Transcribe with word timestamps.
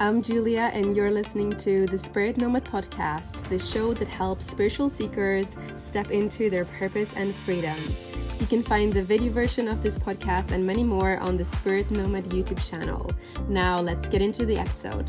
I'm 0.00 0.22
Julia, 0.22 0.70
and 0.72 0.96
you're 0.96 1.10
listening 1.10 1.52
to 1.58 1.84
the 1.88 1.98
Spirit 1.98 2.38
Nomad 2.38 2.64
Podcast, 2.64 3.46
the 3.50 3.58
show 3.58 3.92
that 3.92 4.08
helps 4.08 4.50
spiritual 4.50 4.88
seekers 4.88 5.54
step 5.76 6.10
into 6.10 6.48
their 6.48 6.64
purpose 6.64 7.10
and 7.16 7.34
freedom. 7.44 7.76
You 8.38 8.46
can 8.46 8.62
find 8.62 8.94
the 8.94 9.02
video 9.02 9.30
version 9.30 9.68
of 9.68 9.82
this 9.82 9.98
podcast 9.98 10.52
and 10.52 10.66
many 10.66 10.82
more 10.82 11.18
on 11.18 11.36
the 11.36 11.44
Spirit 11.44 11.90
Nomad 11.90 12.24
YouTube 12.30 12.66
channel. 12.66 13.10
Now, 13.46 13.78
let's 13.78 14.08
get 14.08 14.22
into 14.22 14.46
the 14.46 14.56
episode. 14.56 15.06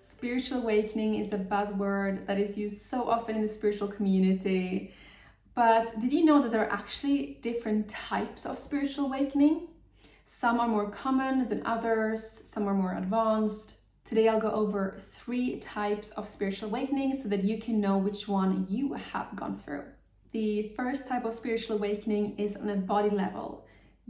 Spiritual 0.00 0.62
awakening 0.62 1.16
is 1.16 1.32
a 1.32 1.38
buzzword 1.38 2.24
that 2.26 2.38
is 2.38 2.56
used 2.56 2.82
so 2.82 3.10
often 3.10 3.34
in 3.34 3.42
the 3.42 3.48
spiritual 3.48 3.88
community. 3.88 4.94
But 5.56 6.00
did 6.00 6.12
you 6.12 6.24
know 6.24 6.40
that 6.40 6.52
there 6.52 6.64
are 6.64 6.72
actually 6.72 7.40
different 7.42 7.88
types 7.88 8.46
of 8.46 8.58
spiritual 8.58 9.06
awakening? 9.06 9.66
Some 10.34 10.58
are 10.58 10.66
more 10.66 10.90
common 10.90 11.48
than 11.48 11.64
others, 11.64 12.26
some 12.26 12.66
are 12.66 12.74
more 12.74 12.96
advanced. 12.96 13.76
Today 14.04 14.28
I'll 14.28 14.40
go 14.40 14.50
over 14.50 14.98
three 15.12 15.60
types 15.60 16.10
of 16.12 16.26
spiritual 16.26 16.68
awakening 16.68 17.20
so 17.22 17.28
that 17.28 17.44
you 17.44 17.58
can 17.58 17.80
know 17.80 17.98
which 17.98 18.26
one 18.26 18.66
you 18.68 18.94
have 18.94 19.36
gone 19.36 19.54
through. 19.54 19.84
The 20.32 20.72
first 20.74 21.06
type 21.06 21.24
of 21.24 21.34
spiritual 21.34 21.76
awakening 21.76 22.38
is 22.38 22.56
on 22.56 22.70
a 22.70 22.76
body 22.76 23.10
level, 23.10 23.66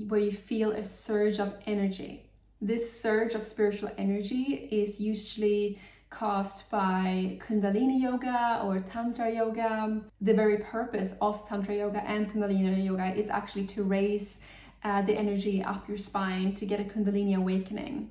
where 0.09 0.20
you 0.20 0.32
feel 0.32 0.70
a 0.70 0.84
surge 0.84 1.38
of 1.38 1.55
energy. 1.66 2.30
This 2.62 2.98
surge 3.02 3.34
of 3.34 3.46
spiritual 3.46 3.91
energy 3.98 4.68
is 4.73 5.01
usually 5.01 5.79
caused 6.09 6.70
by 6.70 7.38
Kundalini 7.41 8.01
Yoga 8.01 8.62
or 8.65 8.80
Tantra 8.80 9.30
Yoga. 9.30 10.01
The 10.20 10.34
very 10.34 10.59
purpose 10.59 11.15
of 11.20 11.46
Tantra 11.46 11.74
Yoga 11.74 12.02
and 12.09 12.30
Kundalini 12.30 12.84
Yoga 12.84 13.12
is 13.15 13.29
actually 13.29 13.66
to 13.66 13.82
raise 13.82 14.38
uh, 14.84 15.02
the 15.02 15.14
energy 15.14 15.62
up 15.62 15.88
your 15.88 15.98
spine 15.98 16.54
to 16.54 16.66
get 16.66 16.80
a 16.80 16.84
Kundalini 16.84 17.36
awakening. 17.36 18.10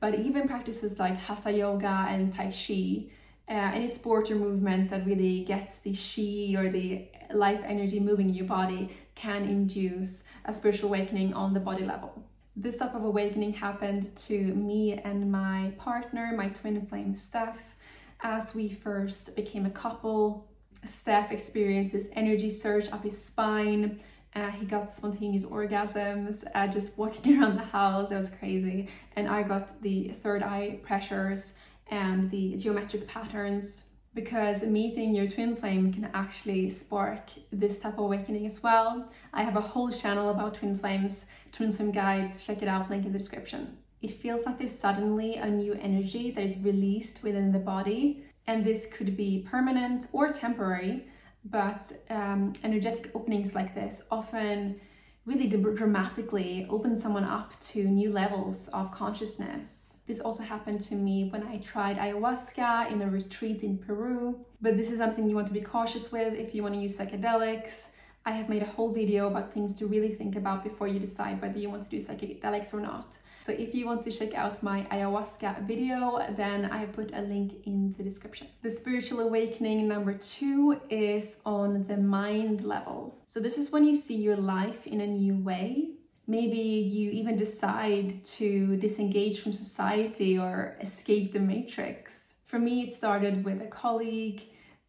But 0.00 0.14
even 0.14 0.48
practices 0.48 0.98
like 0.98 1.16
Hatha 1.16 1.52
Yoga 1.52 2.06
and 2.08 2.34
Tai 2.34 2.50
Chi, 2.50 3.06
uh, 3.48 3.72
any 3.74 3.88
sport 3.88 4.30
or 4.30 4.36
movement 4.36 4.90
that 4.90 5.06
really 5.06 5.44
gets 5.44 5.80
the 5.80 5.92
Chi 5.92 6.60
or 6.60 6.70
the 6.70 7.06
life 7.32 7.60
energy 7.64 7.98
moving 7.98 8.28
in 8.28 8.34
your 8.34 8.46
body 8.46 8.90
can 9.14 9.42
induce 9.44 10.24
a 10.44 10.52
spiritual 10.52 10.88
awakening 10.88 11.34
on 11.34 11.54
the 11.54 11.60
body 11.60 11.84
level. 11.84 12.22
This 12.54 12.76
type 12.76 12.94
of 12.94 13.04
awakening 13.04 13.54
happened 13.54 14.14
to 14.16 14.38
me 14.38 14.94
and 14.94 15.30
my 15.30 15.72
partner, 15.78 16.32
my 16.36 16.48
twin 16.48 16.84
flame 16.86 17.14
Steph, 17.14 17.76
as 18.20 18.54
we 18.54 18.68
first 18.68 19.34
became 19.36 19.66
a 19.66 19.70
couple. 19.70 20.48
Steph 20.84 21.32
experienced 21.32 21.92
this 21.92 22.06
energy 22.12 22.50
surge 22.50 22.88
up 22.92 23.02
his 23.02 23.22
spine, 23.22 24.00
uh, 24.34 24.50
he 24.50 24.66
got 24.66 24.92
spontaneous 24.92 25.44
orgasms 25.44 26.44
uh, 26.54 26.66
just 26.68 26.96
walking 26.96 27.38
around 27.40 27.56
the 27.56 27.64
house. 27.64 28.10
It 28.10 28.16
was 28.16 28.30
crazy. 28.30 28.88
And 29.16 29.28
I 29.28 29.42
got 29.42 29.82
the 29.82 30.14
third 30.22 30.42
eye 30.42 30.80
pressures 30.82 31.54
and 31.90 32.30
the 32.30 32.56
geometric 32.56 33.08
patterns 33.08 33.90
because 34.14 34.62
meeting 34.62 35.14
your 35.14 35.28
twin 35.28 35.54
flame 35.56 35.92
can 35.92 36.10
actually 36.12 36.70
spark 36.70 37.30
this 37.52 37.80
type 37.80 37.94
of 37.94 38.00
awakening 38.00 38.46
as 38.46 38.62
well. 38.62 39.10
I 39.32 39.42
have 39.42 39.56
a 39.56 39.60
whole 39.60 39.90
channel 39.90 40.30
about 40.30 40.56
twin 40.56 40.76
flames, 40.76 41.26
twin 41.52 41.72
flame 41.72 41.92
guides. 41.92 42.44
Check 42.44 42.62
it 42.62 42.68
out, 42.68 42.90
link 42.90 43.06
in 43.06 43.12
the 43.12 43.18
description. 43.18 43.78
It 44.02 44.12
feels 44.12 44.44
like 44.44 44.58
there's 44.58 44.78
suddenly 44.78 45.36
a 45.36 45.46
new 45.46 45.74
energy 45.74 46.30
that 46.32 46.44
is 46.44 46.58
released 46.58 47.22
within 47.22 47.52
the 47.52 47.58
body, 47.58 48.24
and 48.46 48.64
this 48.64 48.92
could 48.92 49.16
be 49.16 49.46
permanent 49.48 50.06
or 50.12 50.32
temporary 50.32 51.06
but 51.50 51.90
um, 52.10 52.52
energetic 52.64 53.10
openings 53.14 53.54
like 53.54 53.74
this 53.74 54.04
often 54.10 54.80
really 55.26 55.48
dramatically 55.48 56.66
open 56.70 56.96
someone 56.96 57.24
up 57.24 57.52
to 57.60 57.84
new 57.84 58.10
levels 58.10 58.68
of 58.68 58.90
consciousness. 58.92 60.00
This 60.06 60.20
also 60.20 60.42
happened 60.42 60.80
to 60.82 60.94
me 60.94 61.28
when 61.28 61.42
I 61.42 61.58
tried 61.58 61.98
ayahuasca 61.98 62.90
in 62.90 63.02
a 63.02 63.10
retreat 63.10 63.62
in 63.62 63.76
Peru, 63.76 64.40
but 64.62 64.76
this 64.78 64.90
is 64.90 64.96
something 64.98 65.28
you 65.28 65.36
want 65.36 65.48
to 65.48 65.52
be 65.52 65.60
cautious 65.60 66.10
with 66.10 66.32
if 66.32 66.54
you 66.54 66.62
want 66.62 66.74
to 66.74 66.80
use 66.80 66.96
psychedelics. 66.96 67.88
I 68.24 68.30
have 68.32 68.48
made 68.48 68.62
a 68.62 68.66
whole 68.66 68.90
video 68.90 69.26
about 69.26 69.52
things 69.52 69.74
to 69.76 69.86
really 69.86 70.14
think 70.14 70.34
about 70.34 70.64
before 70.64 70.88
you 70.88 70.98
decide 70.98 71.42
whether 71.42 71.58
you 71.58 71.68
want 71.68 71.84
to 71.84 71.90
do 71.90 71.98
psychedelics 71.98 72.72
or 72.72 72.80
not. 72.80 73.16
So 73.48 73.54
if 73.54 73.74
you 73.74 73.86
want 73.86 74.04
to 74.04 74.12
check 74.12 74.34
out 74.34 74.62
my 74.62 74.82
ayahuasca 74.92 75.66
video, 75.66 76.20
then 76.36 76.66
I 76.66 76.76
have 76.76 76.92
put 76.92 77.14
a 77.14 77.22
link 77.22 77.54
in 77.64 77.94
the 77.96 78.02
description. 78.02 78.48
The 78.60 78.70
spiritual 78.70 79.20
awakening 79.20 79.88
number 79.88 80.12
two 80.12 80.78
is 80.90 81.40
on 81.46 81.86
the 81.86 81.96
mind 81.96 82.62
level. 82.62 83.22
So 83.26 83.40
this 83.40 83.56
is 83.56 83.72
when 83.72 83.84
you 83.84 83.94
see 83.94 84.16
your 84.16 84.36
life 84.36 84.86
in 84.86 85.00
a 85.00 85.06
new 85.06 85.34
way. 85.36 85.92
Maybe 86.26 86.58
you 86.58 87.10
even 87.10 87.36
decide 87.36 88.22
to 88.36 88.76
disengage 88.76 89.40
from 89.40 89.54
society 89.54 90.38
or 90.38 90.76
escape 90.82 91.32
the 91.32 91.40
matrix. 91.40 92.34
For 92.44 92.58
me, 92.58 92.82
it 92.82 92.92
started 92.92 93.46
with 93.46 93.62
a 93.62 93.66
colleague 93.68 94.42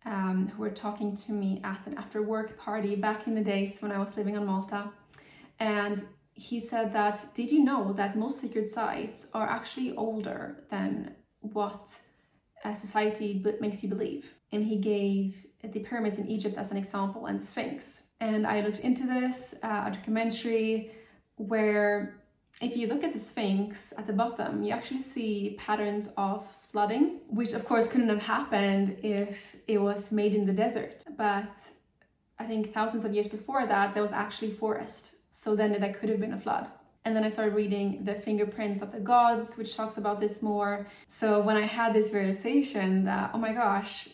um, 0.04 0.52
who 0.54 0.64
were 0.64 0.70
talking 0.86 1.16
to 1.16 1.32
me 1.32 1.62
at 1.64 1.88
an 1.88 1.98
after 1.98 2.22
work 2.22 2.58
party 2.58 2.98
back 2.98 3.26
in 3.26 3.36
the 3.36 3.46
days 3.54 3.78
when 3.80 3.94
I 3.94 4.00
was 4.00 4.18
living 4.18 4.36
on 4.38 4.46
Malta. 4.46 4.90
And 5.62 6.06
he 6.40 6.60
said 6.60 6.94
that 6.94 7.34
did 7.34 7.52
you 7.52 7.64
know 7.64 7.92
that 7.94 8.18
most 8.18 8.42
sacred 8.42 8.70
sites 8.70 9.30
are 9.34 9.48
actually 9.48 9.94
older 9.96 10.64
than 10.72 11.16
what 11.42 11.88
society 12.76 13.44
makes 13.60 13.84
you 13.84 13.90
believe? 13.90 14.34
And 14.52 14.64
he 14.66 14.78
gave 14.78 15.46
the 15.62 15.80
pyramids 15.80 16.18
in 16.18 16.30
egypt 16.30 16.58
as 16.58 16.72
an 16.72 16.78
example 16.78 17.26
and 17.26 17.44
sphinx. 17.44 18.04
And 18.22 18.48
i 18.48 18.62
looked 18.62 18.80
into 18.80 19.06
this 19.06 19.56
uh, 19.62 19.84
a 19.88 19.92
documentary 19.92 20.92
where 21.36 22.22
if 22.62 22.76
you 22.76 22.88
look 22.88 23.04
at 23.04 23.14
the 23.14 23.20
sphinx 23.20 23.94
at 23.98 24.08
the 24.08 24.14
bottom 24.14 24.64
you 24.64 24.72
actually 24.72 25.02
see 25.02 25.58
patterns 25.60 26.14
of 26.18 26.48
flooding 26.70 27.20
which 27.28 27.54
of 27.54 27.66
course 27.66 27.88
couldn't 27.88 28.10
have 28.10 28.24
happened 28.24 28.98
if 29.04 29.56
it 29.68 29.80
was 29.80 30.12
made 30.12 30.34
in 30.34 30.46
the 30.46 30.54
desert. 30.54 31.04
But 31.18 31.54
i 32.40 32.46
think 32.46 32.74
thousands 32.74 33.04
of 33.04 33.14
years 33.14 33.28
before 33.28 33.68
that 33.68 33.94
there 33.94 34.04
was 34.04 34.14
actually 34.14 34.52
forest 34.52 35.16
so 35.32 35.56
then 35.56 35.80
that 35.80 36.00
could 36.00 36.10
have 36.10 36.20
been 36.20 36.34
a 36.34 36.40
flood. 36.40 36.68
And 37.06 37.16
then 37.16 37.24
I 37.24 37.30
started 37.30 37.56
reading 37.56 38.04
The 38.04 38.16
Fingerprints 38.16 38.82
of 38.82 38.92
the 38.92 39.00
Gods, 39.00 39.56
which 39.56 39.76
talks 39.76 39.98
about 39.98 40.20
this 40.20 40.42
more. 40.42 40.88
So 41.08 41.40
when 41.40 41.56
I 41.56 41.66
had 41.66 41.94
this 41.94 42.12
realization 42.12 43.06
that, 43.06 43.32
oh 43.34 43.38
my 43.38 43.54
gosh, 43.54 44.10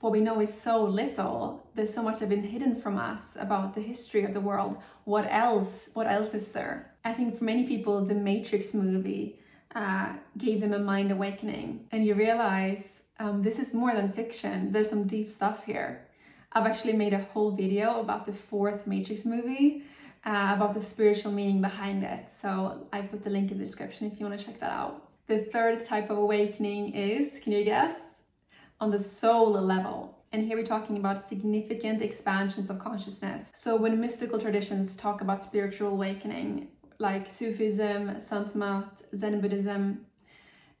what 0.00 0.12
we 0.12 0.20
know 0.20 0.40
is 0.40 0.52
so 0.52 0.84
little, 0.84 1.66
there's 1.74 1.94
so 1.94 2.02
much 2.02 2.18
that 2.18 2.28
has 2.28 2.28
been 2.28 2.42
hidden 2.42 2.76
from 2.76 2.98
us 2.98 3.36
about 3.38 3.74
the 3.74 3.80
history 3.80 4.24
of 4.24 4.34
the 4.34 4.40
world. 4.40 4.76
What 5.04 5.26
else? 5.30 5.90
What 5.94 6.06
else 6.06 6.34
is 6.34 6.52
there? 6.52 6.92
I 7.04 7.12
think 7.14 7.38
for 7.38 7.44
many 7.44 7.66
people, 7.66 8.04
the 8.04 8.14
Matrix 8.14 8.74
movie 8.74 9.38
uh, 9.74 10.12
gave 10.36 10.60
them 10.60 10.74
a 10.74 10.78
mind 10.78 11.12
awakening. 11.12 11.86
And 11.92 12.04
you 12.04 12.14
realize 12.14 13.04
um, 13.18 13.42
this 13.42 13.58
is 13.58 13.72
more 13.72 13.94
than 13.94 14.12
fiction, 14.12 14.72
there's 14.72 14.90
some 14.90 15.06
deep 15.06 15.30
stuff 15.30 15.64
here. 15.64 16.06
I've 16.52 16.66
actually 16.66 16.92
made 16.94 17.14
a 17.14 17.22
whole 17.32 17.52
video 17.52 18.00
about 18.00 18.26
the 18.26 18.32
fourth 18.32 18.86
Matrix 18.86 19.24
movie 19.24 19.84
uh, 20.24 20.52
about 20.56 20.74
the 20.74 20.80
spiritual 20.80 21.32
meaning 21.32 21.60
behind 21.60 22.04
it. 22.04 22.26
So 22.40 22.86
I 22.92 23.02
put 23.02 23.24
the 23.24 23.30
link 23.30 23.50
in 23.50 23.58
the 23.58 23.64
description 23.64 24.10
if 24.10 24.18
you 24.18 24.26
want 24.26 24.38
to 24.38 24.46
check 24.46 24.60
that 24.60 24.70
out. 24.70 25.08
The 25.26 25.38
third 25.38 25.84
type 25.84 26.10
of 26.10 26.18
awakening 26.18 26.94
is, 26.94 27.40
can 27.42 27.52
you 27.52 27.64
guess? 27.64 28.20
On 28.80 28.90
the 28.90 28.98
soul 28.98 29.52
level. 29.52 30.18
And 30.32 30.46
here 30.46 30.56
we're 30.56 30.66
talking 30.66 30.96
about 30.96 31.26
significant 31.26 32.02
expansions 32.02 32.70
of 32.70 32.78
consciousness. 32.78 33.50
So 33.54 33.76
when 33.76 34.00
mystical 34.00 34.40
traditions 34.40 34.96
talk 34.96 35.20
about 35.20 35.42
spiritual 35.42 35.90
awakening, 35.90 36.68
like 36.98 37.28
Sufism, 37.28 38.18
Sant 38.20 38.52
Zen 39.14 39.40
Buddhism, 39.40 40.06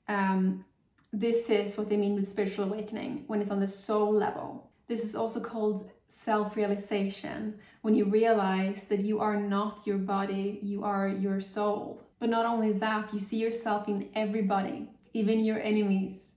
um, 0.08 0.64
this 1.12 1.50
is 1.50 1.76
what 1.76 1.90
they 1.90 1.96
mean 1.96 2.14
with 2.14 2.30
spiritual 2.30 2.64
awakening 2.64 3.24
when 3.26 3.42
it's 3.42 3.50
on 3.50 3.60
the 3.60 3.68
soul 3.68 4.12
level. 4.12 4.70
This 4.88 5.04
is 5.04 5.14
also 5.14 5.40
called 5.40 5.90
self 6.08 6.56
realization, 6.56 7.58
when 7.82 7.94
you 7.94 8.04
realize 8.04 8.84
that 8.84 9.00
you 9.00 9.20
are 9.20 9.36
not 9.36 9.86
your 9.86 9.98
body, 9.98 10.60
you 10.62 10.84
are 10.84 11.08
your 11.08 11.40
soul. 11.40 12.00
But 12.20 12.30
not 12.30 12.46
only 12.46 12.72
that, 12.74 13.12
you 13.12 13.18
see 13.18 13.38
yourself 13.38 13.88
in 13.88 14.08
everybody, 14.14 14.88
even 15.12 15.44
your 15.44 15.60
enemies, 15.60 16.30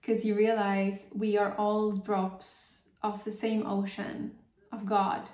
because 0.00 0.24
you 0.26 0.34
realize 0.34 1.06
we 1.14 1.38
are 1.38 1.54
all 1.56 1.90
drops 1.92 2.90
of 3.02 3.24
the 3.24 3.32
same 3.32 3.66
ocean 3.66 4.32
of 4.70 4.84
God. 4.84 5.30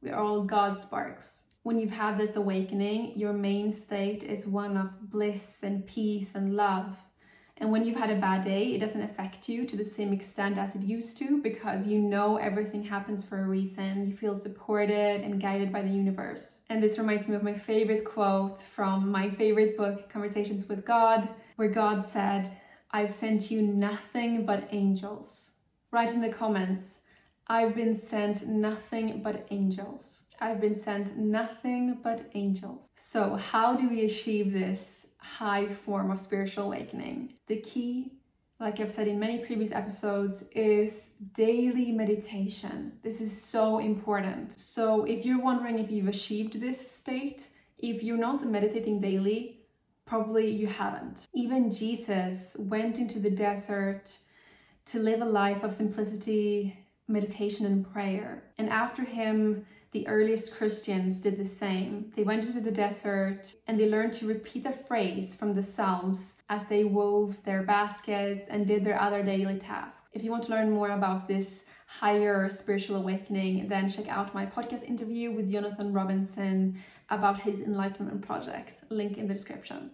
We 0.00 0.10
are 0.10 0.20
all 0.20 0.44
God 0.44 0.78
sparks. 0.78 1.46
When 1.64 1.78
you've 1.78 1.90
had 1.90 2.16
this 2.16 2.36
awakening, 2.36 3.18
your 3.18 3.32
main 3.32 3.72
state 3.72 4.22
is 4.22 4.46
one 4.46 4.76
of 4.76 5.10
bliss 5.10 5.58
and 5.62 5.84
peace 5.84 6.34
and 6.34 6.54
love 6.54 6.96
and 7.62 7.70
when 7.70 7.84
you've 7.84 7.96
had 7.96 8.10
a 8.10 8.16
bad 8.16 8.44
day, 8.44 8.74
it 8.74 8.80
doesn't 8.80 9.02
affect 9.02 9.48
you 9.48 9.64
to 9.68 9.76
the 9.76 9.84
same 9.84 10.12
extent 10.12 10.58
as 10.58 10.74
it 10.74 10.82
used 10.82 11.16
to 11.18 11.40
because 11.40 11.86
you 11.86 12.00
know 12.00 12.36
everything 12.36 12.82
happens 12.82 13.24
for 13.24 13.38
a 13.38 13.46
reason. 13.46 14.08
You 14.08 14.16
feel 14.16 14.34
supported 14.34 15.20
and 15.20 15.40
guided 15.40 15.72
by 15.72 15.82
the 15.82 15.88
universe. 15.88 16.64
And 16.68 16.82
this 16.82 16.98
reminds 16.98 17.28
me 17.28 17.36
of 17.36 17.44
my 17.44 17.54
favorite 17.54 18.04
quote 18.04 18.60
from 18.60 19.12
my 19.12 19.30
favorite 19.30 19.76
book, 19.76 20.10
Conversations 20.10 20.68
with 20.68 20.84
God, 20.84 21.28
where 21.54 21.68
God 21.68 22.04
said, 22.04 22.50
I've 22.90 23.12
sent 23.12 23.52
you 23.52 23.62
nothing 23.62 24.44
but 24.44 24.66
angels. 24.72 25.52
Write 25.92 26.10
in 26.10 26.20
the 26.20 26.32
comments, 26.32 27.02
I've 27.46 27.76
been 27.76 27.96
sent 27.96 28.44
nothing 28.44 29.22
but 29.22 29.46
angels. 29.52 30.24
I've 30.42 30.60
been 30.60 30.74
sent 30.74 31.16
nothing 31.16 31.98
but 32.02 32.18
angels. 32.34 32.88
So, 32.96 33.36
how 33.36 33.76
do 33.76 33.88
we 33.88 34.04
achieve 34.04 34.52
this 34.52 35.12
high 35.22 35.72
form 35.72 36.10
of 36.10 36.18
spiritual 36.18 36.64
awakening. 36.64 37.34
The 37.46 37.60
key, 37.60 38.12
like 38.58 38.80
I've 38.80 38.92
said 38.92 39.08
in 39.08 39.18
many 39.18 39.38
previous 39.38 39.72
episodes, 39.72 40.44
is 40.52 41.12
daily 41.34 41.92
meditation. 41.92 42.92
This 43.02 43.20
is 43.20 43.40
so 43.40 43.78
important. 43.78 44.58
So, 44.58 45.04
if 45.04 45.24
you're 45.24 45.42
wondering 45.42 45.78
if 45.78 45.90
you've 45.90 46.08
achieved 46.08 46.60
this 46.60 46.90
state, 46.90 47.46
if 47.78 48.02
you're 48.02 48.18
not 48.18 48.44
meditating 48.44 49.00
daily, 49.00 49.60
probably 50.06 50.50
you 50.50 50.66
haven't. 50.66 51.26
Even 51.34 51.72
Jesus 51.72 52.56
went 52.58 52.98
into 52.98 53.18
the 53.18 53.30
desert 53.30 54.18
to 54.86 54.98
live 54.98 55.20
a 55.22 55.24
life 55.42 55.62
of 55.62 55.72
simplicity, 55.72 56.76
meditation, 57.08 57.66
and 57.66 57.90
prayer. 57.92 58.44
And 58.58 58.68
after 58.68 59.04
him, 59.04 59.64
the 59.92 60.08
earliest 60.08 60.56
Christians 60.56 61.20
did 61.20 61.38
the 61.38 61.48
same. 61.48 62.12
They 62.16 62.24
went 62.24 62.44
into 62.46 62.60
the 62.60 62.70
desert 62.70 63.54
and 63.66 63.78
they 63.78 63.88
learned 63.88 64.14
to 64.14 64.26
repeat 64.26 64.64
a 64.64 64.72
phrase 64.72 65.34
from 65.34 65.54
the 65.54 65.62
Psalms 65.62 66.42
as 66.48 66.66
they 66.66 66.84
wove 66.84 67.36
their 67.44 67.62
baskets 67.62 68.48
and 68.48 68.66
did 68.66 68.84
their 68.84 69.00
other 69.00 69.22
daily 69.22 69.58
tasks. 69.58 70.08
If 70.14 70.24
you 70.24 70.30
want 70.30 70.44
to 70.44 70.50
learn 70.50 70.70
more 70.70 70.90
about 70.90 71.28
this 71.28 71.66
higher 71.86 72.48
spiritual 72.48 72.96
awakening, 72.96 73.68
then 73.68 73.92
check 73.92 74.08
out 74.08 74.34
my 74.34 74.46
podcast 74.46 74.82
interview 74.82 75.30
with 75.30 75.52
Jonathan 75.52 75.92
Robinson 75.92 76.82
about 77.10 77.40
his 77.40 77.60
Enlightenment 77.60 78.22
Project. 78.22 78.82
Link 78.88 79.18
in 79.18 79.28
the 79.28 79.34
description. 79.34 79.90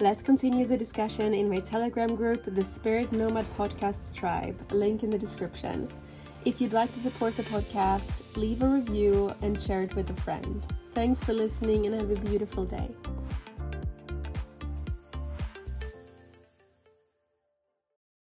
Let's 0.00 0.20
continue 0.20 0.66
the 0.66 0.76
discussion 0.76 1.32
in 1.32 1.48
my 1.48 1.60
Telegram 1.60 2.14
group, 2.14 2.44
the 2.44 2.64
Spirit 2.64 3.10
Nomad 3.10 3.46
Podcast 3.56 4.14
Tribe. 4.14 4.70
Link 4.70 5.02
in 5.02 5.08
the 5.08 5.18
description. 5.18 5.88
If 6.48 6.62
you'd 6.62 6.72
like 6.72 6.90
to 6.94 6.98
support 7.00 7.36
the 7.36 7.42
podcast, 7.42 8.34
leave 8.34 8.62
a 8.62 8.66
review 8.66 9.34
and 9.42 9.60
share 9.60 9.82
it 9.82 9.94
with 9.94 10.08
a 10.08 10.18
friend. 10.22 10.66
Thanks 10.94 11.22
for 11.22 11.34
listening 11.34 11.84
and 11.84 11.94
have 11.94 12.10
a 12.10 12.16
beautiful 12.16 12.64
day. 12.64 12.88